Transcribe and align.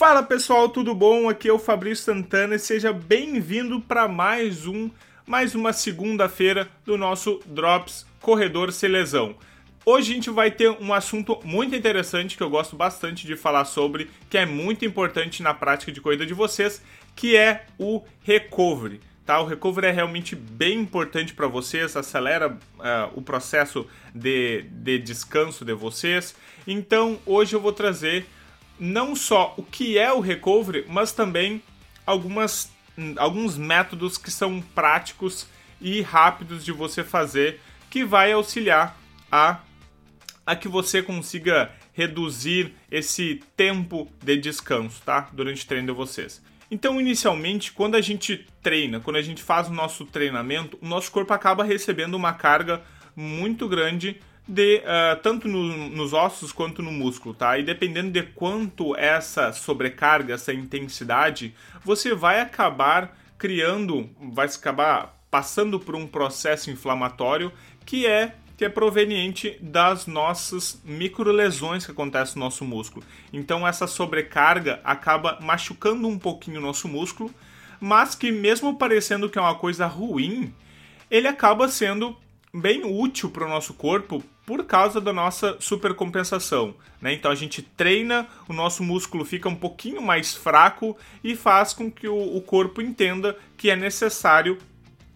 Fala 0.00 0.22
pessoal, 0.22 0.66
tudo 0.70 0.94
bom? 0.94 1.28
Aqui 1.28 1.46
é 1.46 1.52
o 1.52 1.58
Fabrício 1.58 2.06
Santana 2.06 2.54
e 2.54 2.58
seja 2.58 2.90
bem-vindo 2.90 3.82
para 3.82 4.08
mais 4.08 4.66
um, 4.66 4.88
mais 5.26 5.54
uma 5.54 5.74
segunda-feira 5.74 6.70
do 6.86 6.96
nosso 6.96 7.38
Drops 7.44 8.06
Corredor 8.18 8.72
Sem 8.72 8.88
Lesão. 8.88 9.36
Hoje 9.84 10.12
a 10.12 10.14
gente 10.14 10.30
vai 10.30 10.50
ter 10.50 10.70
um 10.70 10.94
assunto 10.94 11.38
muito 11.44 11.76
interessante 11.76 12.34
que 12.34 12.42
eu 12.42 12.48
gosto 12.48 12.76
bastante 12.76 13.26
de 13.26 13.36
falar 13.36 13.66
sobre, 13.66 14.10
que 14.30 14.38
é 14.38 14.46
muito 14.46 14.86
importante 14.86 15.42
na 15.42 15.52
prática 15.52 15.92
de 15.92 16.00
corrida 16.00 16.24
de 16.24 16.32
vocês, 16.32 16.82
que 17.14 17.36
é 17.36 17.66
o 17.78 18.02
recovery. 18.22 19.02
Tá? 19.26 19.38
O 19.38 19.44
recovery 19.44 19.88
é 19.88 19.90
realmente 19.90 20.34
bem 20.34 20.80
importante 20.80 21.34
para 21.34 21.46
vocês, 21.46 21.94
acelera 21.94 22.48
uh, 22.48 22.56
o 23.14 23.20
processo 23.20 23.86
de, 24.14 24.62
de 24.62 24.98
descanso 24.98 25.62
de 25.62 25.74
vocês. 25.74 26.34
Então 26.66 27.18
hoje 27.26 27.54
eu 27.54 27.60
vou 27.60 27.74
trazer 27.74 28.24
não 28.80 29.14
só 29.14 29.54
o 29.58 29.62
que 29.62 29.98
é 29.98 30.10
o 30.10 30.20
recovery, 30.20 30.86
mas 30.88 31.12
também 31.12 31.62
algumas, 32.06 32.72
alguns 33.16 33.58
métodos 33.58 34.16
que 34.16 34.30
são 34.30 34.60
práticos 34.74 35.46
e 35.80 36.00
rápidos 36.00 36.64
de 36.64 36.72
você 36.72 37.04
fazer 37.04 37.60
que 37.90 38.04
vai 38.04 38.32
auxiliar 38.32 38.98
a, 39.30 39.60
a 40.46 40.56
que 40.56 40.66
você 40.66 41.02
consiga 41.02 41.70
reduzir 41.92 42.74
esse 42.90 43.42
tempo 43.56 44.10
de 44.22 44.36
descanso, 44.38 45.02
tá? 45.04 45.28
Durante 45.32 45.64
o 45.64 45.68
treino 45.68 45.88
de 45.88 45.92
vocês. 45.92 46.42
Então, 46.70 47.00
inicialmente, 47.00 47.72
quando 47.72 47.96
a 47.96 48.00
gente 48.00 48.46
treina, 48.62 49.00
quando 49.00 49.16
a 49.16 49.22
gente 49.22 49.42
faz 49.42 49.68
o 49.68 49.72
nosso 49.72 50.06
treinamento, 50.06 50.78
o 50.80 50.86
nosso 50.86 51.10
corpo 51.10 51.32
acaba 51.34 51.64
recebendo 51.64 52.14
uma 52.14 52.32
carga 52.32 52.82
muito 53.14 53.68
grande 53.68 54.20
de 54.50 54.78
uh, 54.78 55.22
tanto 55.22 55.46
no, 55.46 55.88
nos 55.90 56.12
ossos 56.12 56.50
quanto 56.50 56.82
no 56.82 56.90
músculo, 56.90 57.32
tá? 57.32 57.56
E 57.56 57.62
dependendo 57.62 58.10
de 58.10 58.24
quanto 58.24 58.96
essa 58.96 59.52
sobrecarga, 59.52 60.34
essa 60.34 60.52
intensidade, 60.52 61.54
você 61.84 62.16
vai 62.16 62.40
acabar 62.40 63.16
criando, 63.38 64.10
vai 64.32 64.48
acabar 64.48 65.16
passando 65.30 65.78
por 65.78 65.94
um 65.94 66.04
processo 66.04 66.68
inflamatório 66.68 67.52
que 67.86 68.06
é 68.06 68.34
que 68.56 68.64
é 68.64 68.68
proveniente 68.68 69.56
das 69.62 70.06
nossas 70.06 70.82
microlesões 70.84 71.86
que 71.86 71.92
acontecem 71.92 72.34
no 72.34 72.44
nosso 72.44 72.62
músculo. 72.62 73.06
Então 73.32 73.66
essa 73.66 73.86
sobrecarga 73.86 74.80
acaba 74.84 75.38
machucando 75.40 76.06
um 76.06 76.18
pouquinho 76.18 76.58
o 76.58 76.62
nosso 76.62 76.86
músculo, 76.86 77.32
mas 77.80 78.14
que 78.14 78.30
mesmo 78.30 78.76
parecendo 78.76 79.30
que 79.30 79.38
é 79.38 79.40
uma 79.40 79.54
coisa 79.54 79.86
ruim, 79.86 80.52
ele 81.10 81.26
acaba 81.26 81.68
sendo 81.68 82.14
bem 82.52 82.84
útil 82.84 83.30
para 83.30 83.46
o 83.46 83.48
nosso 83.48 83.74
corpo 83.74 84.22
por 84.44 84.64
causa 84.64 85.00
da 85.00 85.12
nossa 85.12 85.56
supercompensação. 85.60 86.74
Né? 87.00 87.12
Então 87.12 87.30
a 87.30 87.34
gente 87.34 87.62
treina, 87.62 88.26
o 88.48 88.52
nosso 88.52 88.82
músculo 88.82 89.24
fica 89.24 89.48
um 89.48 89.54
pouquinho 89.54 90.02
mais 90.02 90.34
fraco 90.34 90.96
e 91.22 91.36
faz 91.36 91.72
com 91.72 91.90
que 91.90 92.08
o, 92.08 92.36
o 92.36 92.40
corpo 92.40 92.82
entenda 92.82 93.36
que 93.56 93.70
é 93.70 93.76
necessário 93.76 94.58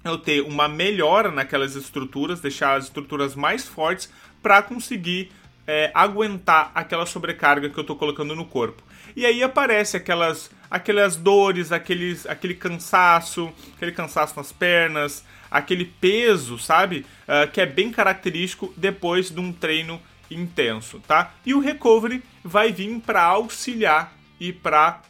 eu 0.05 0.19
ter 0.19 0.43
uma 0.43 0.69
melhora 0.69 1.31
naquelas 1.31 1.75
estruturas, 1.75 2.41
deixar 2.41 2.77
as 2.77 2.85
estruturas 2.85 3.35
mais 3.35 3.67
fortes 3.67 4.11
para 4.43 4.63
conseguir 4.63 5.33
é, 5.67 5.91
aguentar 5.95 6.71
aquela 6.75 7.07
sobrecarga 7.07 7.71
que 7.71 7.79
eu 7.79 7.83
estou 7.83 7.97
colocando 7.97 8.37
no 8.37 8.45
corpo. 8.45 8.83
E 9.17 9.25
aí 9.25 9.43
aparece 9.43 9.97
aquelas, 9.97 10.51
aquelas 10.71 11.17
dores, 11.17 11.73
aqueles, 11.73 12.27
aquele 12.27 12.55
cansaço, 12.55 13.53
aquele 13.77 13.93
cansaço 13.93 14.35
nas 14.37 14.53
pernas, 14.53 15.25
aquele 15.51 15.85
peso, 15.85 16.59
sabe? 16.59 17.07
Uh, 17.29 17.51
que 17.51 17.61
é 17.61 17.67
bem 17.67 17.91
característico 17.91 18.73
depois 18.77 19.31
de 19.31 19.41
um 19.41 19.53
treino 19.53 20.01
intenso, 20.31 21.01
tá? 21.07 21.33
E 21.45 21.55
o 21.55 21.61
recovery 21.61 22.23
vai 22.43 22.73
vir 22.73 23.01
para 23.01 23.23
auxiliar 23.23 24.13
e 24.41 24.53
para 24.53 25.03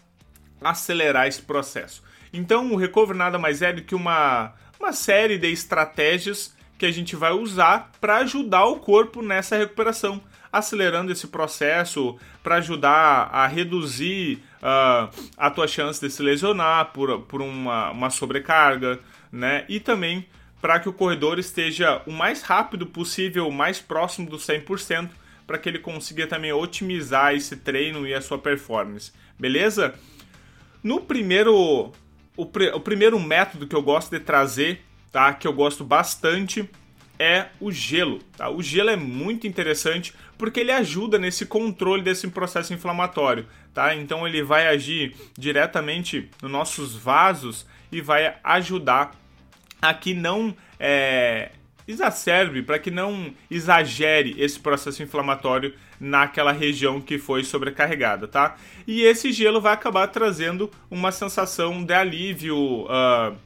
acelerar 0.61 1.27
esse 1.27 1.43
processo. 1.43 2.03
Então, 2.33 2.73
o 2.73 2.77
recovery 2.77 3.19
nada 3.19 3.39
mais 3.39 3.62
é 3.62 3.73
do 3.73 3.83
que 3.83 3.95
uma, 3.95 4.53
uma 4.79 4.93
série 4.93 5.39
de 5.39 5.50
estratégias 5.50 6.55
que 6.77 6.84
a 6.84 6.91
gente 6.91 7.15
vai 7.15 7.33
usar 7.33 7.93
para 8.00 8.19
ajudar 8.19 8.65
o 8.67 8.77
corpo 8.77 9.23
nessa 9.23 9.56
recuperação, 9.56 10.21
acelerando 10.59 11.11
esse 11.11 11.27
processo 11.27 12.17
para 12.43 12.57
ajudar 12.57 13.29
a 13.33 13.47
reduzir 13.47 14.39
uh, 14.63 15.11
a 15.37 15.51
tua 15.51 15.67
chance 15.67 16.01
de 16.01 16.09
se 16.09 16.23
lesionar 16.23 16.93
por, 16.93 17.23
por 17.23 17.43
uma, 17.43 17.91
uma 17.91 18.11
sobrecarga, 18.11 19.01
né? 19.33 19.65
E 19.69 19.81
também 19.81 20.27
para 20.61 20.81
que 20.81 20.89
o 20.89 20.93
corredor 20.93 21.39
esteja 21.39 22.01
o 22.07 22.13
mais 22.13 22.43
rápido 22.43 22.87
possível, 22.87 23.51
mais 23.51 23.81
próximo 23.81 24.31
do 24.31 24.39
100%, 24.39 25.11
para 25.47 25.59
que 25.59 25.69
ele 25.69 25.79
consiga 25.79 26.27
também 26.27 26.53
otimizar 26.53 27.35
esse 27.35 27.57
treino 27.57 28.07
e 28.07 28.15
a 28.15 28.23
sua 28.23 28.39
performance. 28.39 29.13
Beleza? 29.39 29.95
No 30.83 31.01
primeiro 31.01 31.93
o, 32.37 32.43
o 32.43 32.81
primeiro 32.81 33.19
método 33.21 33.67
que 33.67 33.77
eu 33.77 33.83
gosto 33.83 34.11
de 34.11 34.21
trazer, 34.21 34.81
tá? 35.13 35.33
Que 35.33 35.47
eu 35.47 35.53
gosto 35.53 35.85
bastante 35.85 36.69
é 37.19 37.47
o 37.61 37.71
gelo. 37.71 38.21
Tá? 38.37 38.49
O 38.49 38.63
gelo 38.63 38.91
é 38.91 38.97
muito 38.97 39.47
interessante 39.47 40.15
porque 40.37 40.61
ele 40.61 40.73
ajuda 40.73 41.19
nesse 41.19 41.47
controle 41.47 42.03
desse 42.03 42.27
processo 42.29 42.75
inflamatório. 42.75 43.47
Tá? 43.73 43.95
Então 43.95 44.27
ele 44.27 44.43
vai 44.43 44.67
agir 44.67 45.15
diretamente 45.39 46.29
nos 46.43 46.51
nossos 46.51 46.95
vasos 46.95 47.67
e 47.91 48.01
vai 48.01 48.37
ajudar 48.43 49.13
a 49.81 49.93
que 49.93 50.15
não 50.15 50.57
é, 50.79 51.51
exacerbe, 51.87 52.63
para 52.63 52.79
que 52.79 52.91
não 52.91 53.33
exagere 53.51 54.35
esse 54.39 54.59
processo 54.59 55.03
inflamatório 55.03 55.75
naquela 56.01 56.53
região 56.53 57.01
que 57.01 57.19
foi 57.19 57.45
sobrecarregada, 57.45 58.27
tá? 58.27 58.57
E 58.87 59.03
esse 59.03 59.33
gelo 59.33 59.61
vai 59.61 59.73
acabar 59.73 60.09
trazendo 60.09 60.71
uma 60.91 61.13
sensação 61.13 61.85
de 61.85 61.95
alívio, 61.95 62.85
uh, 62.85 63.37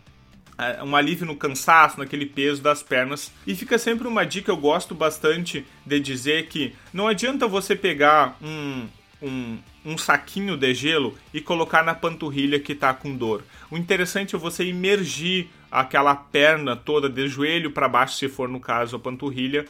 um 0.84 0.96
alívio 0.96 1.26
no 1.26 1.36
cansaço, 1.36 1.98
naquele 1.98 2.26
peso 2.26 2.60
das 2.60 2.82
pernas. 2.82 3.32
E 3.46 3.54
fica 3.54 3.78
sempre 3.78 4.08
uma 4.08 4.24
dica, 4.24 4.50
eu 4.50 4.56
gosto 4.56 4.94
bastante 4.94 5.64
de 5.86 6.00
dizer 6.00 6.48
que 6.48 6.74
não 6.92 7.06
adianta 7.06 7.46
você 7.46 7.76
pegar 7.76 8.36
um, 8.42 8.88
um, 9.22 9.58
um 9.84 9.96
saquinho 9.96 10.56
de 10.56 10.74
gelo 10.74 11.16
e 11.32 11.40
colocar 11.40 11.84
na 11.84 11.94
panturrilha 11.94 12.58
que 12.58 12.72
está 12.72 12.92
com 12.92 13.16
dor. 13.16 13.44
O 13.70 13.76
interessante 13.76 14.34
é 14.34 14.38
você 14.38 14.64
imergir 14.64 15.48
aquela 15.70 16.14
perna 16.14 16.74
toda 16.74 17.08
de 17.08 17.28
joelho 17.28 17.70
para 17.70 17.88
baixo, 17.88 18.16
se 18.16 18.28
for 18.28 18.48
no 18.48 18.58
caso 18.58 18.96
a 18.96 18.98
panturrilha, 18.98 19.66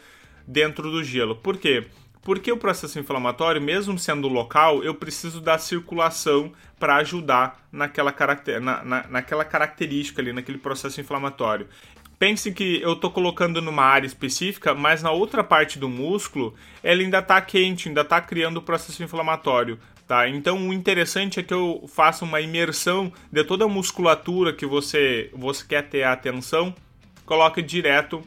dentro 0.47 0.91
do 0.91 1.05
gelo. 1.05 1.37
Por 1.37 1.59
quê? 1.59 1.87
Porque 2.29 2.53
o 2.53 2.59
processo 2.59 2.99
inflamatório, 2.99 3.59
mesmo 3.59 3.99
sendo 3.99 4.29
local, 4.29 4.85
eu 4.85 4.95
preciso 4.95 5.41
da 5.41 5.57
circulação 5.57 6.53
para 6.79 6.97
ajudar 6.97 7.67
naquela, 7.73 8.13
caracter, 8.13 8.61
na, 8.61 8.85
na, 8.85 9.09
naquela 9.09 9.47
característica 9.47 10.21
ali, 10.21 10.31
naquele 10.31 10.59
processo 10.59 11.01
inflamatório. 11.01 11.67
Pense 12.19 12.53
que 12.53 12.83
eu 12.83 12.93
estou 12.93 13.11
colocando 13.11 13.63
numa 13.63 13.83
área 13.83 14.07
específica, 14.07 14.75
mas 14.75 15.03
na 15.03 15.11
outra 15.11 15.43
parte 15.43 15.79
do 15.79 15.89
músculo, 15.89 16.55
ela 16.83 17.01
ainda 17.01 17.21
está 17.21 17.41
quente, 17.41 17.89
ainda 17.89 18.03
está 18.03 18.21
criando 18.21 18.59
o 18.59 18.63
processo 18.63 19.03
inflamatório. 19.03 19.79
Tá? 20.07 20.29
Então 20.29 20.69
o 20.69 20.75
interessante 20.75 21.41
é 21.41 21.43
que 21.43 21.55
eu 21.55 21.89
faça 21.89 22.27
uma 22.27 22.43
imersão 22.43 23.11
de 23.33 23.43
toda 23.43 23.65
a 23.65 23.69
musculatura 23.69 24.53
que 24.53 24.67
você, 24.67 25.31
você 25.33 25.65
quer 25.67 25.89
ter 25.89 26.03
atenção, 26.03 26.75
coloque 27.25 27.63
direto 27.63 28.23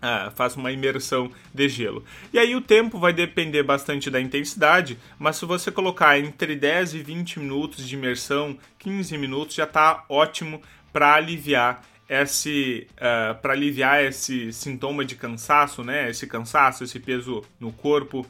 ah, 0.00 0.32
faça 0.34 0.58
uma 0.58 0.72
imersão 0.72 1.30
de 1.52 1.68
gelo. 1.68 2.04
E 2.32 2.38
aí 2.38 2.54
o 2.54 2.60
tempo 2.60 2.98
vai 2.98 3.12
depender 3.12 3.62
bastante 3.62 4.10
da 4.10 4.20
intensidade, 4.20 4.98
mas 5.18 5.36
se 5.36 5.44
você 5.44 5.70
colocar 5.70 6.18
entre 6.18 6.54
10 6.54 6.94
e 6.94 7.02
20 7.02 7.40
minutos 7.40 7.86
de 7.86 7.94
imersão, 7.94 8.58
15 8.78 9.16
minutos 9.18 9.54
já 9.54 9.64
está 9.64 10.04
ótimo 10.08 10.60
para 10.92 11.14
aliviar 11.14 11.82
esse 12.08 12.86
uh, 12.92 13.32
ah, 13.32 13.34
para 13.34 13.52
aliviar 13.52 14.04
esse 14.04 14.52
sintoma 14.52 15.04
de 15.04 15.16
cansaço, 15.16 15.82
né? 15.82 16.08
Esse 16.08 16.26
cansaço, 16.26 16.84
esse 16.84 17.00
peso 17.00 17.42
no 17.58 17.72
corpo. 17.72 18.24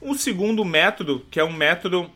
O 0.00 0.14
segundo 0.14 0.64
método, 0.64 1.24
que 1.30 1.38
é 1.38 1.44
um 1.44 1.52
método 1.52 2.10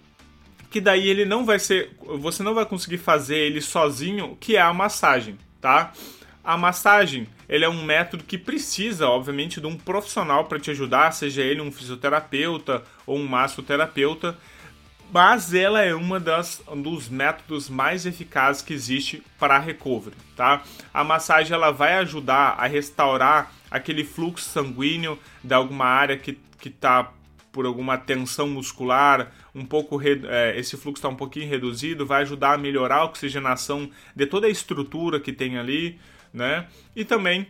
que 0.71 0.81
daí 0.81 1.07
ele 1.07 1.25
não 1.25 1.45
vai 1.45 1.59
ser, 1.59 1.95
você 2.01 2.43
não 2.43 2.55
vai 2.55 2.65
conseguir 2.65 2.99
fazer 2.99 3.37
ele 3.37 3.61
sozinho, 3.61 4.37
que 4.41 4.57
é 4.57 4.61
a 4.61 4.73
massagem, 4.73 5.37
tá? 5.61 5.93
A 6.45 6.57
massagem, 6.57 7.29
ele 7.49 7.65
é 7.65 7.69
um 7.69 7.85
método 7.85 8.25
que 8.25 8.37
precisa, 8.37 9.09
obviamente, 9.09 9.61
de 9.61 9.67
um 9.67 9.77
profissional 9.77 10.47
para 10.47 10.59
te 10.59 10.71
ajudar, 10.71 11.13
seja 11.13 11.43
ele 11.43 11.61
um 11.61 11.71
fisioterapeuta 11.71 12.83
ou 13.07 13.17
um 13.17 13.27
massoterapeuta, 13.27 14.37
mas 15.13 15.53
ela 15.53 15.83
é 15.83 15.95
uma 15.95 16.19
das 16.19 16.63
um 16.67 16.81
dos 16.81 17.09
métodos 17.09 17.69
mais 17.69 18.07
eficazes 18.07 18.63
que 18.63 18.73
existe 18.73 19.23
para 19.39 19.59
recovery, 19.59 20.17
tá? 20.35 20.63
A 20.93 21.05
massagem 21.05 21.53
ela 21.53 21.71
vai 21.71 21.95
ajudar 21.99 22.57
a 22.59 22.67
restaurar 22.67 23.53
aquele 23.71 24.05
fluxo 24.05 24.49
sanguíneo 24.49 25.19
de 25.45 25.55
alguma 25.55 25.85
área 25.85 26.17
que 26.17 26.39
que 26.63 26.69
está 26.69 27.13
por 27.51 27.67
alguma 27.67 27.99
tensão 27.99 28.49
muscular, 28.49 29.31
um 29.55 29.65
pouco 29.65 30.01
é, 30.01 30.59
esse 30.59 30.77
fluxo 30.77 31.01
está 31.01 31.09
um 31.09 31.17
pouquinho 31.17 31.49
reduzido, 31.49 32.07
vai 32.07 32.23
ajudar 32.23 32.55
a 32.55 32.59
melhorar 32.59 32.99
a 32.99 33.05
oxigenação 33.05 33.91
de 34.17 34.25
toda 34.25 34.47
a 34.47 34.51
estrutura 34.51 35.21
que 35.21 35.33
tem 35.33 35.59
ali, 35.59 36.01
né? 36.33 36.67
E 36.95 37.05
também 37.05 37.47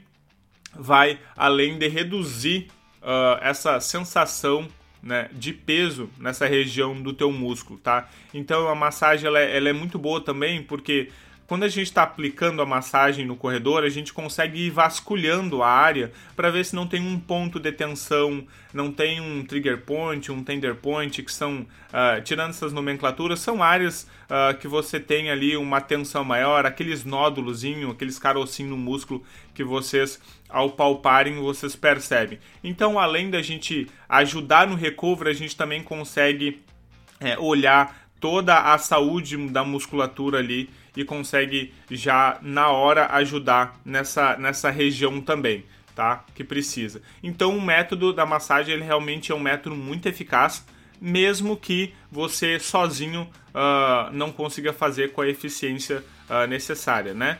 vai 0.75 1.19
além 1.37 1.79
de 1.79 1.88
reduzir 1.88 2.69
uh, 3.02 3.38
essa 3.40 3.79
sensação 3.81 4.69
né, 5.02 5.29
de 5.32 5.52
peso 5.52 6.08
nessa 6.19 6.46
região 6.46 7.00
do 7.00 7.12
teu 7.12 7.32
músculo, 7.32 7.79
tá? 7.79 8.08
Então 8.32 8.69
a 8.69 8.75
massagem 8.75 9.26
ela 9.26 9.40
é, 9.40 9.56
ela 9.56 9.69
é 9.69 9.73
muito 9.73 9.99
boa 9.99 10.20
também 10.20 10.62
porque 10.62 11.11
quando 11.53 11.65
a 11.65 11.69
gente 11.69 11.89
está 11.89 12.05
aplicando 12.05 12.63
a 12.63 12.65
massagem 12.65 13.27
no 13.27 13.37
corredor, 13.37 13.85
a 13.85 13.91
gente 13.91 14.11
consegue 14.11 14.59
ir 14.59 14.71
vasculhando 14.71 15.63
a 15.63 15.69
área 15.69 16.11
para 16.35 16.49
ver 16.49 16.65
se 16.65 16.75
não 16.75 16.87
tem 16.87 17.07
um 17.07 17.21
ponto 17.21 17.61
de 17.61 17.71
tensão, 17.71 18.47
não 18.73 18.91
tem 18.91 19.21
um 19.21 19.45
trigger 19.45 19.83
point, 19.83 20.33
um 20.33 20.43
tender 20.43 20.77
point, 20.77 21.23
que 21.23 21.31
são, 21.31 21.59
uh, 21.61 22.23
tirando 22.25 22.49
essas 22.49 22.73
nomenclaturas, 22.73 23.39
são 23.41 23.63
áreas 23.63 24.09
uh, 24.31 24.57
que 24.57 24.67
você 24.67 24.99
tem 24.99 25.31
ali 25.31 25.55
uma 25.55 25.79
tensão 25.79 26.25
maior, 26.25 26.65
aqueles 26.65 27.05
nódulos, 27.05 27.63
aqueles 27.91 28.19
carocinhos 28.19 28.71
no 28.71 28.79
músculo 28.79 29.23
que 29.53 29.63
vocês, 29.63 30.19
ao 30.49 30.71
palparem, 30.71 31.35
vocês 31.35 31.77
percebem. 31.77 32.39
Então, 32.65 32.99
além 32.99 33.29
da 33.29 33.43
gente 33.43 33.89
ajudar 34.09 34.67
no 34.67 34.75
recovery, 34.75 35.29
a 35.29 35.35
gente 35.35 35.55
também 35.55 35.83
consegue 35.83 36.63
é, 37.21 37.39
olhar 37.39 38.09
toda 38.19 38.73
a 38.73 38.79
saúde 38.79 39.37
da 39.49 39.63
musculatura 39.63 40.39
ali 40.39 40.71
e 40.97 41.05
consegue 41.05 41.73
já 41.91 42.39
na 42.43 42.69
hora 42.69 43.06
ajudar 43.15 43.81
nessa, 43.85 44.37
nessa 44.37 44.71
região 44.71 45.21
também, 45.21 45.65
tá? 45.94 46.25
Que 46.35 46.44
precisa. 46.44 47.03
Então 47.23 47.56
o 47.56 47.61
método 47.61 48.12
da 48.12 48.27
massagem 48.27 48.75
ele 48.75 48.85
realmente 48.85 49.33
é 49.33 49.35
um 49.35 49.41
método 49.41 49.75
muito 49.75 50.06
eficaz, 50.06 50.65
mesmo 51.00 51.56
que 51.56 51.94
você 52.11 52.59
sozinho 52.59 53.23
uh, 53.23 54.12
não 54.12 54.31
consiga 54.31 54.73
fazer 54.73 55.12
com 55.12 55.23
a 55.23 55.29
eficiência 55.29 56.05
uh, 56.29 56.47
necessária, 56.47 57.15
né? 57.15 57.39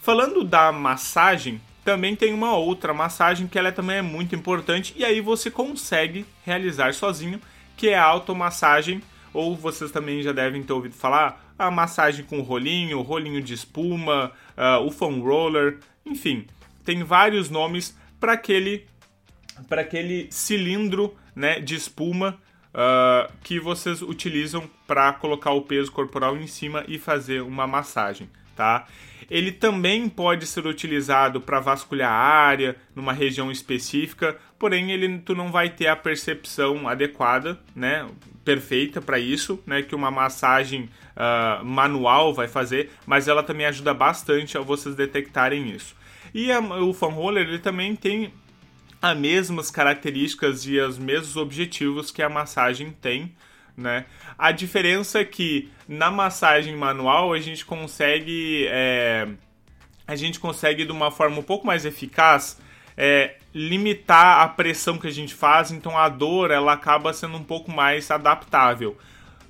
Falando 0.00 0.44
da 0.44 0.70
massagem, 0.70 1.60
também 1.84 2.14
tem 2.16 2.32
uma 2.32 2.56
outra 2.56 2.94
massagem 2.94 3.46
que 3.46 3.58
ela 3.58 3.72
também 3.72 3.96
é 3.96 4.02
muito 4.02 4.34
importante 4.34 4.94
e 4.96 5.04
aí 5.04 5.20
você 5.20 5.50
consegue 5.50 6.24
realizar 6.44 6.94
sozinho, 6.94 7.40
que 7.76 7.88
é 7.88 7.98
a 7.98 8.04
automassagem 8.04 9.02
ou 9.36 9.54
vocês 9.54 9.90
também 9.90 10.22
já 10.22 10.32
devem 10.32 10.62
ter 10.62 10.72
ouvido 10.72 10.94
falar 10.94 11.54
a 11.58 11.70
massagem 11.70 12.24
com 12.24 12.40
rolinho, 12.40 13.02
rolinho 13.02 13.42
de 13.42 13.52
espuma, 13.52 14.32
uh, 14.56 14.84
o 14.84 14.90
foam 14.90 15.20
roller, 15.20 15.78
enfim, 16.04 16.46
tem 16.84 17.02
vários 17.04 17.50
nomes 17.50 17.96
para 18.18 18.32
aquele 18.32 18.86
para 19.68 19.82
aquele 19.82 20.26
cilindro 20.30 21.14
né, 21.34 21.60
de 21.60 21.74
espuma 21.74 22.38
uh, 22.72 23.32
que 23.42 23.60
vocês 23.60 24.02
utilizam 24.02 24.68
para 24.86 25.12
colocar 25.12 25.52
o 25.52 25.62
peso 25.62 25.92
corporal 25.92 26.36
em 26.36 26.46
cima 26.46 26.84
e 26.88 26.98
fazer 26.98 27.42
uma 27.42 27.66
massagem, 27.66 28.28
tá? 28.54 28.86
Ele 29.30 29.50
também 29.50 30.08
pode 30.08 30.46
ser 30.46 30.66
utilizado 30.66 31.40
para 31.40 31.58
vasculhar 31.58 32.12
a 32.12 32.14
área 32.14 32.76
numa 32.94 33.12
região 33.12 33.50
específica, 33.50 34.38
porém 34.58 34.90
ele 34.92 35.18
tu 35.18 35.34
não 35.34 35.50
vai 35.50 35.70
ter 35.70 35.86
a 35.88 35.96
percepção 35.96 36.88
adequada, 36.88 37.58
né? 37.74 38.06
perfeita 38.46 39.02
para 39.02 39.18
isso, 39.18 39.60
né, 39.66 39.82
que 39.82 39.92
uma 39.92 40.08
massagem 40.08 40.88
uh, 41.16 41.64
manual 41.64 42.32
vai 42.32 42.46
fazer, 42.46 42.92
mas 43.04 43.26
ela 43.26 43.42
também 43.42 43.66
ajuda 43.66 43.92
bastante 43.92 44.56
a 44.56 44.60
vocês 44.60 44.94
detectarem 44.94 45.68
isso. 45.70 45.96
E 46.32 46.52
a, 46.52 46.60
o 46.60 46.94
foam 46.94 47.10
roller 47.10 47.44
ele 47.44 47.58
também 47.58 47.96
tem 47.96 48.32
as 49.02 49.18
mesmas 49.18 49.68
características 49.68 50.64
e 50.64 50.78
os 50.78 50.96
mesmos 50.96 51.36
objetivos 51.36 52.12
que 52.12 52.22
a 52.22 52.28
massagem 52.28 52.92
tem, 52.92 53.34
né? 53.76 54.06
A 54.38 54.52
diferença 54.52 55.18
é 55.18 55.24
que 55.24 55.68
na 55.88 56.10
massagem 56.10 56.76
manual 56.76 57.32
a 57.32 57.40
gente 57.40 57.64
consegue 57.64 58.66
é, 58.68 59.28
a 60.06 60.14
gente 60.14 60.38
consegue 60.38 60.84
de 60.84 60.92
uma 60.92 61.10
forma 61.10 61.38
um 61.38 61.42
pouco 61.42 61.66
mais 61.66 61.84
eficaz 61.84 62.60
é, 62.96 63.36
limitar 63.54 64.40
a 64.40 64.48
pressão 64.48 64.98
que 64.98 65.06
a 65.06 65.12
gente 65.12 65.34
faz, 65.34 65.70
então 65.70 65.96
a 65.96 66.08
dor 66.08 66.50
ela 66.50 66.72
acaba 66.72 67.12
sendo 67.12 67.36
um 67.36 67.42
pouco 67.42 67.70
mais 67.70 68.10
adaptável. 68.10 68.96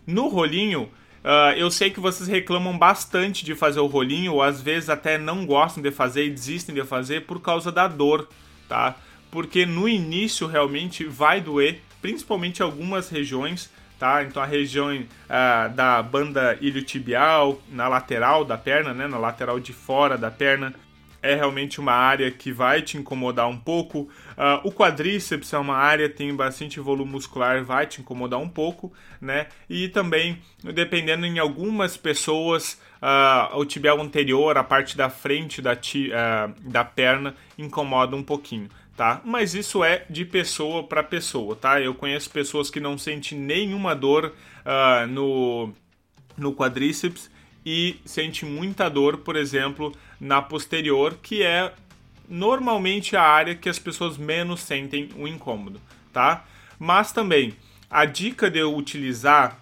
No 0.06 0.28
rolinho, 0.28 0.82
uh, 1.24 1.52
eu 1.56 1.70
sei 1.70 1.90
que 1.90 2.00
vocês 2.00 2.28
reclamam 2.28 2.76
bastante 2.76 3.44
de 3.44 3.54
fazer 3.54 3.80
o 3.80 3.86
rolinho, 3.86 4.34
ou 4.34 4.42
às 4.42 4.60
vezes 4.60 4.88
até 4.88 5.18
não 5.18 5.44
gostam 5.44 5.82
de 5.82 5.90
fazer 5.90 6.26
e 6.26 6.30
desistem 6.30 6.74
de 6.74 6.84
fazer 6.84 7.22
por 7.22 7.40
causa 7.40 7.72
da 7.72 7.88
dor, 7.88 8.28
tá? 8.68 8.94
Porque 9.30 9.66
no 9.66 9.88
início 9.88 10.46
realmente 10.46 11.04
vai 11.04 11.40
doer, 11.40 11.80
principalmente 12.00 12.62
algumas 12.62 13.08
regiões, 13.08 13.68
tá? 13.98 14.22
Então 14.22 14.40
a 14.40 14.46
região 14.46 14.94
uh, 14.94 15.74
da 15.74 16.00
banda 16.02 16.56
iliotibial, 16.60 17.60
na 17.68 17.88
lateral 17.88 18.44
da 18.44 18.56
perna, 18.56 18.94
né? 18.94 19.08
Na 19.08 19.18
lateral 19.18 19.58
de 19.58 19.72
fora 19.72 20.16
da 20.16 20.30
perna, 20.30 20.72
é 21.26 21.34
realmente 21.34 21.80
uma 21.80 21.92
área 21.92 22.30
que 22.30 22.52
vai 22.52 22.82
te 22.82 22.96
incomodar 22.96 23.48
um 23.48 23.56
pouco. 23.56 24.00
Uh, 24.00 24.68
o 24.68 24.72
quadríceps 24.72 25.52
é 25.52 25.58
uma 25.58 25.76
área 25.76 26.08
tem 26.08 26.34
bastante 26.34 26.78
volume 26.80 27.12
muscular, 27.12 27.64
vai 27.64 27.86
te 27.86 28.00
incomodar 28.00 28.38
um 28.38 28.48
pouco, 28.48 28.92
né? 29.20 29.48
E 29.68 29.88
também, 29.88 30.40
dependendo 30.62 31.26
em 31.26 31.38
algumas 31.38 31.96
pessoas, 31.96 32.80
uh, 33.02 33.56
o 33.58 33.64
tibial 33.64 34.00
anterior, 34.00 34.56
a 34.56 34.64
parte 34.64 34.96
da 34.96 35.10
frente 35.10 35.60
da, 35.60 35.74
ti, 35.74 36.10
uh, 36.10 36.70
da 36.70 36.84
perna, 36.84 37.34
incomoda 37.58 38.14
um 38.14 38.22
pouquinho. 38.22 38.68
Tá? 38.96 39.20
Mas 39.26 39.54
isso 39.54 39.84
é 39.84 40.06
de 40.08 40.24
pessoa 40.24 40.82
para 40.82 41.02
pessoa, 41.02 41.54
tá? 41.54 41.78
Eu 41.78 41.94
conheço 41.94 42.30
pessoas 42.30 42.70
que 42.70 42.80
não 42.80 42.96
sentem 42.96 43.38
nenhuma 43.38 43.94
dor 43.94 44.32
no, 45.10 45.70
no 46.34 46.54
quadríceps 46.54 47.30
e 47.66 47.96
sente 48.04 48.46
muita 48.46 48.88
dor, 48.88 49.18
por 49.18 49.34
exemplo, 49.34 49.92
na 50.20 50.40
posterior, 50.40 51.18
que 51.20 51.42
é 51.42 51.72
normalmente 52.28 53.16
a 53.16 53.22
área 53.22 53.56
que 53.56 53.68
as 53.68 53.76
pessoas 53.76 54.16
menos 54.16 54.60
sentem 54.60 55.10
o 55.16 55.26
incômodo, 55.26 55.80
tá? 56.12 56.44
Mas 56.78 57.10
também 57.10 57.54
a 57.90 58.04
dica 58.04 58.48
de 58.48 58.60
eu 58.60 58.72
utilizar 58.72 59.58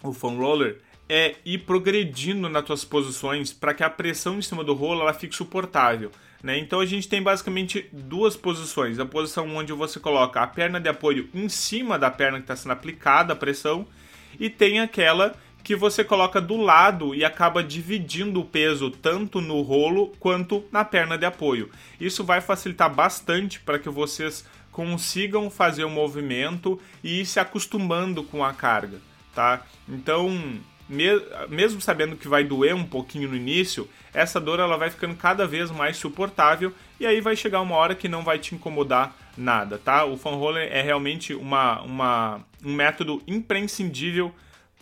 o 0.00 0.12
foam 0.12 0.36
roller 0.36 0.78
é 1.08 1.34
ir 1.44 1.58
progredindo 1.58 2.48
nas 2.48 2.64
tuas 2.64 2.84
posições 2.84 3.52
para 3.52 3.74
que 3.74 3.82
a 3.82 3.90
pressão 3.90 4.38
em 4.38 4.42
cima 4.42 4.62
do 4.62 4.72
rolo 4.72 5.00
ela 5.00 5.12
fique 5.12 5.34
suportável. 5.34 6.12
Né? 6.40 6.56
Então 6.56 6.78
a 6.78 6.86
gente 6.86 7.08
tem 7.08 7.20
basicamente 7.20 7.88
duas 7.92 8.36
posições: 8.36 9.00
a 9.00 9.04
posição 9.04 9.48
onde 9.56 9.72
você 9.72 9.98
coloca 9.98 10.40
a 10.40 10.46
perna 10.46 10.80
de 10.80 10.88
apoio 10.88 11.28
em 11.34 11.48
cima 11.48 11.98
da 11.98 12.10
perna 12.12 12.38
que 12.38 12.44
está 12.44 12.54
sendo 12.54 12.72
aplicada 12.72 13.32
a 13.32 13.36
pressão, 13.36 13.86
e 14.38 14.48
tem 14.48 14.78
aquela 14.78 15.34
que 15.62 15.76
você 15.76 16.02
coloca 16.02 16.40
do 16.40 16.56
lado 16.56 17.14
e 17.14 17.24
acaba 17.24 17.62
dividindo 17.62 18.40
o 18.40 18.44
peso 18.44 18.90
tanto 18.90 19.40
no 19.40 19.60
rolo 19.62 20.12
quanto 20.18 20.64
na 20.72 20.84
perna 20.84 21.16
de 21.16 21.26
apoio. 21.26 21.70
Isso 22.00 22.24
vai 22.24 22.40
facilitar 22.40 22.92
bastante 22.92 23.60
para 23.60 23.78
que 23.78 23.88
vocês 23.88 24.44
consigam 24.72 25.50
fazer 25.50 25.84
o 25.84 25.90
movimento 25.90 26.80
e 27.02 27.20
ir 27.20 27.26
se 27.26 27.40
acostumando 27.40 28.22
com 28.22 28.44
a 28.44 28.52
carga, 28.52 28.98
tá? 29.34 29.62
Então, 29.88 30.30
mesmo 31.48 31.80
sabendo 31.80 32.16
que 32.16 32.28
vai 32.28 32.44
doer 32.44 32.74
um 32.74 32.84
pouquinho 32.84 33.28
no 33.28 33.36
início, 33.36 33.88
essa 34.12 34.40
dor 34.40 34.58
ela 34.58 34.76
vai 34.76 34.90
ficando 34.90 35.14
cada 35.14 35.46
vez 35.46 35.70
mais 35.70 35.96
suportável 35.96 36.72
e 36.98 37.06
aí 37.06 37.20
vai 37.20 37.36
chegar 37.36 37.60
uma 37.60 37.76
hora 37.76 37.94
que 37.94 38.08
não 38.08 38.22
vai 38.22 38.38
te 38.38 38.54
incomodar 38.54 39.16
nada, 39.36 39.78
tá? 39.78 40.04
O 40.04 40.16
fan 40.16 40.36
roller 40.36 40.68
é 40.72 40.82
realmente 40.82 41.32
uma, 41.34 41.80
uma, 41.82 42.40
um 42.64 42.74
método 42.74 43.22
imprescindível 43.26 44.34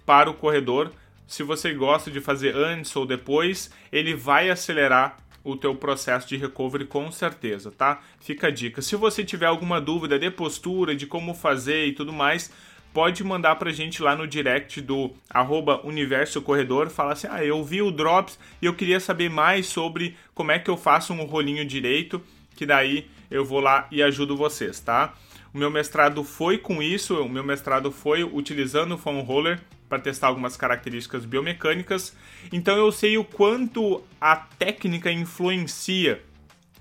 para 0.08 0.30
o 0.30 0.34
corredor. 0.34 0.90
Se 1.26 1.42
você 1.42 1.74
gosta 1.74 2.10
de 2.10 2.18
fazer 2.18 2.56
antes 2.56 2.96
ou 2.96 3.04
depois, 3.04 3.70
ele 3.92 4.14
vai 4.14 4.48
acelerar 4.48 5.18
o 5.44 5.54
teu 5.54 5.74
processo 5.74 6.26
de 6.26 6.38
recovery 6.38 6.86
com 6.86 7.12
certeza, 7.12 7.70
tá? 7.70 8.00
Fica 8.18 8.46
a 8.46 8.50
dica. 8.50 8.80
Se 8.80 8.96
você 8.96 9.22
tiver 9.22 9.44
alguma 9.44 9.78
dúvida 9.78 10.18
de 10.18 10.30
postura, 10.30 10.96
de 10.96 11.06
como 11.06 11.34
fazer 11.34 11.84
e 11.84 11.92
tudo 11.92 12.10
mais, 12.10 12.50
pode 12.94 13.22
mandar 13.22 13.56
pra 13.56 13.70
gente 13.70 14.02
lá 14.02 14.16
no 14.16 14.26
direct 14.26 14.80
do 14.80 15.12
arroba 15.28 15.86
Universo 15.86 16.40
Corredor, 16.40 16.88
fala 16.88 17.12
assim, 17.12 17.28
ah, 17.30 17.44
eu 17.44 17.62
vi 17.62 17.82
o 17.82 17.90
Drops 17.90 18.38
e 18.62 18.64
eu 18.64 18.72
queria 18.72 19.00
saber 19.00 19.28
mais 19.28 19.66
sobre 19.66 20.16
como 20.34 20.52
é 20.52 20.58
que 20.58 20.70
eu 20.70 20.76
faço 20.78 21.12
um 21.12 21.24
rolinho 21.26 21.66
direito, 21.66 22.18
que 22.56 22.64
daí 22.64 23.10
eu 23.30 23.44
vou 23.44 23.60
lá 23.60 23.86
e 23.90 24.02
ajudo 24.02 24.38
vocês, 24.38 24.80
tá? 24.80 25.12
O 25.52 25.58
meu 25.58 25.70
mestrado 25.70 26.24
foi 26.24 26.56
com 26.56 26.82
isso, 26.82 27.20
o 27.22 27.28
meu 27.28 27.44
mestrado 27.44 27.92
foi 27.92 28.24
utilizando 28.24 28.94
o 28.94 28.98
foam 28.98 29.20
roller 29.20 29.60
para 29.88 29.98
testar 29.98 30.28
algumas 30.28 30.56
características 30.56 31.24
biomecânicas. 31.24 32.16
Então 32.52 32.76
eu 32.76 32.92
sei 32.92 33.16
o 33.16 33.24
quanto 33.24 34.02
a 34.20 34.36
técnica 34.36 35.10
influencia 35.10 36.22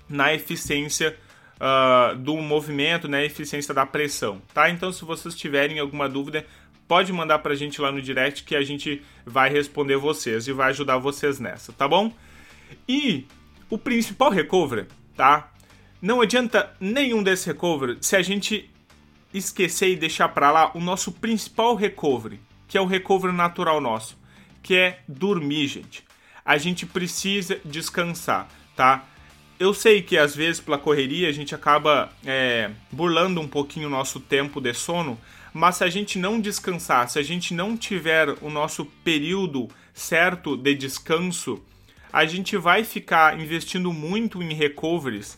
na 0.08 0.32
eficiência 0.34 1.16
uh, 1.56 2.16
do 2.16 2.36
movimento, 2.36 3.08
na 3.08 3.22
eficiência 3.22 3.74
da 3.74 3.86
pressão, 3.86 4.40
tá? 4.52 4.70
Então 4.70 4.92
se 4.92 5.04
vocês 5.04 5.34
tiverem 5.34 5.78
alguma 5.78 6.08
dúvida, 6.08 6.46
pode 6.86 7.12
mandar 7.12 7.40
para 7.40 7.52
a 7.52 7.56
gente 7.56 7.80
lá 7.80 7.92
no 7.92 8.00
direct 8.00 8.44
que 8.44 8.56
a 8.56 8.62
gente 8.62 9.02
vai 9.24 9.50
responder 9.50 9.96
vocês 9.96 10.48
e 10.48 10.52
vai 10.52 10.70
ajudar 10.70 10.98
vocês 10.98 11.38
nessa, 11.38 11.72
tá 11.72 11.86
bom? 11.86 12.12
E 12.88 13.26
o 13.70 13.76
principal 13.76 14.30
recovery, 14.30 14.86
tá? 15.16 15.52
Não 16.00 16.20
adianta 16.20 16.74
nenhum 16.80 17.22
desses 17.22 17.44
recovery 17.44 17.98
se 18.00 18.16
a 18.16 18.22
gente 18.22 18.70
esquecer 19.32 19.90
e 19.90 19.96
deixar 19.96 20.28
para 20.28 20.50
lá 20.50 20.70
o 20.74 20.80
nosso 20.80 21.12
principal 21.12 21.74
recovery, 21.74 22.40
que 22.68 22.78
é 22.78 22.80
o 22.80 22.86
recovery 22.86 23.34
natural 23.34 23.80
nosso, 23.80 24.16
que 24.62 24.76
é 24.76 25.00
dormir, 25.08 25.66
gente. 25.66 26.04
A 26.44 26.56
gente 26.56 26.86
precisa 26.86 27.60
descansar, 27.64 28.48
tá? 28.76 29.04
eu 29.58 29.74
sei 29.74 30.00
que 30.00 30.16
às 30.16 30.36
vezes 30.36 30.60
pela 30.60 30.78
correria 30.78 31.28
a 31.28 31.32
gente 31.32 31.54
acaba 31.54 32.10
é, 32.24 32.70
burlando 32.92 33.40
um 33.40 33.48
pouquinho 33.48 33.88
o 33.88 33.90
nosso 33.90 34.20
tempo 34.20 34.60
de 34.60 34.72
sono, 34.72 35.18
mas 35.52 35.76
se 35.76 35.84
a 35.84 35.90
gente 35.90 36.18
não 36.18 36.40
descansar, 36.40 37.08
se 37.08 37.18
a 37.18 37.22
gente 37.22 37.52
não 37.52 37.76
tiver 37.76 38.28
o 38.40 38.48
nosso 38.48 38.84
período 39.02 39.68
certo 39.92 40.56
de 40.56 40.74
descanso, 40.74 41.60
a 42.12 42.24
gente 42.24 42.56
vai 42.56 42.84
ficar 42.84 43.38
investindo 43.40 43.92
muito 43.92 44.42
em 44.42 44.54
recoveries 44.54 45.36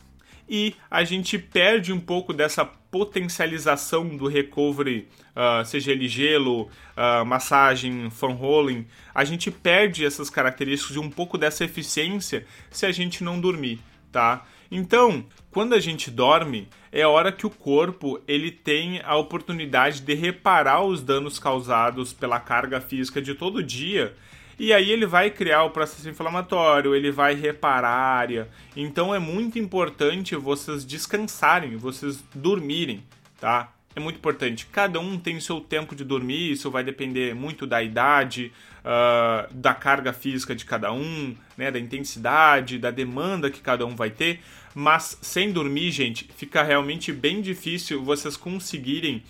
e 0.50 0.75
a 0.90 1.04
gente 1.04 1.38
perde 1.38 1.92
um 1.92 2.00
pouco 2.00 2.33
dessa 2.33 2.64
potencialização 2.64 4.16
do 4.16 4.26
recovery, 4.26 5.07
uh, 5.30 5.64
seja 5.64 5.92
ele 5.92 6.09
gelo, 6.09 6.62
uh, 6.62 7.25
massagem, 7.25 8.11
fan 8.11 8.33
rolling. 8.33 8.85
A 9.14 9.23
gente 9.23 9.49
perde 9.49 10.04
essas 10.04 10.28
características 10.28 10.97
e 10.97 10.99
um 10.99 11.09
pouco 11.09 11.38
dessa 11.38 11.64
eficiência 11.64 12.45
se 12.69 12.85
a 12.85 12.90
gente 12.90 13.23
não 13.23 13.40
dormir, 13.40 13.78
tá? 14.11 14.45
Então, 14.73 15.25
quando 15.52 15.73
a 15.73 15.78
gente 15.78 16.11
dorme, 16.11 16.69
é 16.90 17.07
hora 17.07 17.30
que 17.30 17.47
o 17.47 17.50
corpo 17.50 18.21
ele 18.26 18.50
tem 18.50 19.00
a 19.04 19.14
oportunidade 19.16 20.00
de 20.00 20.14
reparar 20.14 20.83
os 20.83 21.00
danos 21.00 21.38
causados 21.38 22.12
pela 22.12 22.40
carga 22.40 22.80
física 22.80 23.23
de 23.23 23.37
todo 23.37 23.62
dia 23.62 24.16
e 24.61 24.75
aí 24.75 24.90
ele 24.90 25.07
vai 25.07 25.31
criar 25.31 25.64
o 25.64 25.71
processo 25.71 26.07
inflamatório, 26.07 26.95
ele 26.95 27.11
vai 27.11 27.35
reparar 27.35 27.88
a 27.88 28.14
área. 28.14 28.47
Então 28.76 29.14
é 29.14 29.19
muito 29.19 29.59
importante 29.59 30.37
vocês 30.37 30.85
descansarem, 30.85 31.79
vocês 31.79 32.23
dormirem, 32.35 33.02
tá? 33.40 33.73
É 33.97 34.00
muito 34.00 34.17
importante. 34.17 34.67
Cada 34.71 35.00
um 35.00 35.19
tem 35.19 35.40
seu 35.40 35.62
tempo 35.62 35.97
de 35.97 36.05
dormir, 36.05 36.52
isso 36.52 36.71
vai 36.71 36.85
depender 36.85 37.35
muito 37.35 37.67
da 37.67 37.83
idade, 37.83 38.52
uh, 38.81 39.50
da 39.50 39.73
carga 39.73 40.12
física 40.12 40.55
de 40.55 40.67
cada 40.67 40.93
um, 40.93 41.35
né, 41.57 41.71
da 41.71 41.79
intensidade, 41.79 42.79
da 42.79 42.90
demanda 42.90 43.50
que 43.50 43.62
cada 43.62 43.87
um 43.87 43.97
vai 43.97 44.11
ter. 44.11 44.40
Mas 44.75 45.17
sem 45.23 45.52
dormir, 45.52 45.90
gente, 45.90 46.29
fica 46.37 46.62
realmente 46.62 47.14
bem 47.14 47.40
difícil 47.40 48.05
vocês 48.05 48.37
conseguirem 48.37 49.23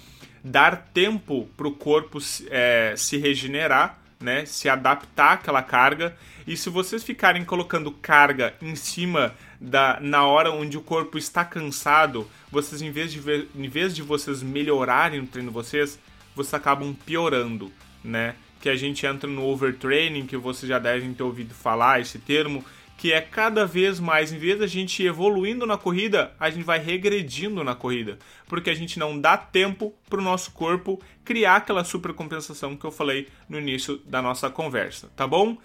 dar 0.42 0.88
tempo 0.92 1.49
para 1.56 1.68
o 1.68 1.72
corpo 1.72 2.18
é, 2.50 2.94
se 2.96 3.16
regenerar 3.16 4.00
né, 4.20 4.44
se 4.44 4.68
adaptar 4.68 5.32
àquela 5.32 5.62
carga. 5.62 6.16
E 6.46 6.56
se 6.56 6.68
vocês 6.68 7.02
ficarem 7.02 7.44
colocando 7.44 7.90
carga 7.90 8.54
em 8.60 8.76
cima 8.76 9.34
da 9.60 9.98
na 10.00 10.24
hora 10.24 10.50
onde 10.50 10.76
o 10.76 10.82
corpo 10.82 11.18
está 11.18 11.44
cansado, 11.44 12.28
vocês 12.50 12.82
em 12.82 12.90
vez 12.90 13.12
de 13.12 13.20
em 13.54 13.68
vez 13.68 13.94
de 13.94 14.02
vocês 14.02 14.42
melhorarem 14.42 15.20
o 15.20 15.26
treino 15.26 15.48
de 15.48 15.54
vocês, 15.54 15.98
vocês 16.34 16.54
acabam 16.54 16.94
piorando, 17.06 17.72
né? 18.04 18.34
Que 18.60 18.68
a 18.68 18.76
gente 18.76 19.06
entra 19.06 19.28
no 19.28 19.46
overtraining, 19.46 20.26
que 20.26 20.36
vocês 20.36 20.68
já 20.68 20.78
devem 20.78 21.14
ter 21.14 21.22
ouvido 21.22 21.54
falar 21.54 22.00
esse 22.00 22.18
termo, 22.18 22.64
que 23.00 23.14
é 23.14 23.21
cada 23.23 23.64
vez 23.64 23.99
mais, 23.99 24.30
em 24.30 24.37
vez 24.37 24.59
da 24.59 24.66
gente 24.66 25.02
evoluindo 25.02 25.64
na 25.64 25.78
corrida, 25.78 26.35
a 26.38 26.50
gente 26.50 26.64
vai 26.64 26.78
regredindo 26.78 27.64
na 27.64 27.75
corrida, 27.75 28.19
porque 28.47 28.69
a 28.69 28.75
gente 28.75 28.99
não 28.99 29.19
dá 29.19 29.38
tempo 29.38 29.95
para 30.07 30.21
o 30.21 30.23
nosso 30.23 30.50
corpo 30.50 31.00
criar 31.25 31.57
aquela 31.57 31.83
supercompensação 31.83 32.76
que 32.76 32.85
eu 32.85 32.92
falei 32.92 33.26
no 33.49 33.59
início 33.59 33.97
da 34.04 34.21
nossa 34.21 34.50
conversa, 34.50 35.11
tá 35.16 35.26
bom? 35.26 35.57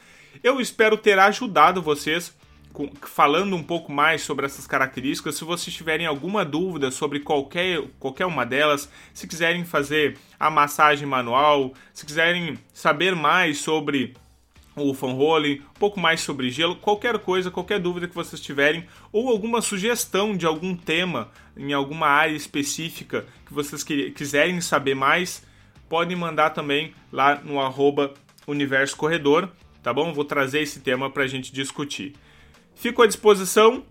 Eu 0.42 0.62
espero 0.62 0.98
ter 0.98 1.20
ajudado 1.20 1.82
vocês 1.82 2.34
falando 3.02 3.54
um 3.54 3.64
pouco 3.64 3.92
mais 3.92 4.22
sobre 4.22 4.46
essas 4.46 4.66
características. 4.66 5.36
Se 5.36 5.44
vocês 5.44 5.76
tiverem 5.76 6.06
alguma 6.06 6.46
dúvida 6.46 6.90
sobre 6.90 7.20
qualquer, 7.20 7.82
qualquer 8.00 8.28
uma 8.28 8.46
delas, 8.46 8.90
se 9.14 9.28
quiserem 9.28 9.66
fazer 9.66 10.18
a 10.40 10.50
massagem 10.50 11.06
manual, 11.06 11.74
se 11.94 12.06
quiserem 12.06 12.58
saber 12.74 13.14
mais 13.14 13.58
sobre 13.58 14.14
o 14.76 14.94
fanrole, 14.94 15.62
um 15.76 15.80
pouco 15.80 16.00
mais 16.00 16.22
sobre 16.22 16.50
gelo, 16.50 16.76
qualquer 16.76 17.18
coisa, 17.20 17.50
qualquer 17.50 17.80
dúvida 17.80 18.08
que 18.08 18.16
vocês 18.16 18.42
tiverem, 18.42 18.86
ou 19.12 19.30
alguma 19.30 19.62
sugestão 19.62 20.36
de 20.36 20.46
algum 20.46 20.76
tema 20.76 21.30
em 21.56 21.72
alguma 21.74 22.08
área 22.08 22.36
específica 22.36 23.26
que 23.46 23.54
vocês 23.54 23.84
quiserem 23.84 24.60
saber 24.60 24.96
mais, 24.96 25.46
podem 25.88 26.18
mandar 26.18 26.50
também 26.50 26.94
lá 27.12 27.40
no 27.44 27.60
arroba 27.60 28.14
Universo 28.48 28.98
Corredor, 28.98 29.50
tá 29.82 29.94
bom? 29.94 30.14
Vou 30.14 30.26
trazer 30.26 30.62
esse 30.62 30.82
tema 30.82 31.10
para 31.10 31.24
a 31.24 31.28
gente 31.28 31.54
discutir. 31.54 32.14
Fico 32.76 33.02
à 33.02 33.08
disposição, 33.08 33.84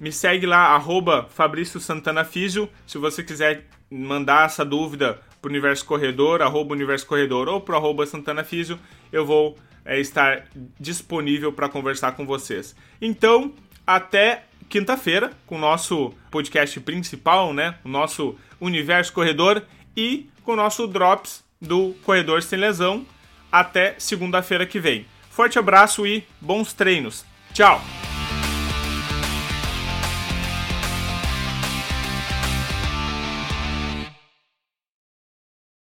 me 0.00 0.10
segue 0.10 0.46
lá, 0.46 0.74
arroba 0.74 1.28
Fabrício 1.30 1.78
Santana 1.78 2.24
Físio, 2.24 2.68
se 2.86 2.96
você 2.96 3.22
quiser 3.22 3.68
mandar 3.90 4.46
essa 4.46 4.64
dúvida 4.64 5.20
para 5.40 5.48
o 5.48 5.50
Universo 5.50 5.84
Corredor, 5.84 6.40
arroba 6.40 6.72
Universo 6.72 7.06
Corredor 7.06 7.48
ou 7.48 7.60
para 7.60 7.76
arroba 7.76 8.06
Santana 8.06 8.42
Físio, 8.42 8.78
eu 9.12 9.26
vou 9.26 9.58
é, 9.84 10.00
estar 10.00 10.44
disponível 10.78 11.52
para 11.52 11.68
conversar 11.68 12.12
com 12.12 12.26
vocês. 12.26 12.74
Então, 13.00 13.52
até 13.86 14.44
quinta-feira 14.68 15.32
com 15.46 15.56
o 15.56 15.60
nosso 15.60 16.14
podcast 16.30 16.80
principal, 16.80 17.52
né? 17.52 17.74
O 17.84 17.88
nosso 17.88 18.36
Universo 18.60 19.12
Corredor 19.12 19.62
e 19.96 20.28
com 20.42 20.52
o 20.52 20.56
nosso 20.56 20.86
Drops 20.86 21.44
do 21.60 21.94
Corredor 22.02 22.42
Sem 22.42 22.58
Lesão. 22.58 23.06
Até 23.50 23.94
segunda-feira 23.98 24.66
que 24.66 24.80
vem. 24.80 25.06
Forte 25.30 25.58
abraço 25.58 26.06
e 26.06 26.24
bons 26.40 26.72
treinos. 26.72 27.24
Tchau! 27.52 28.01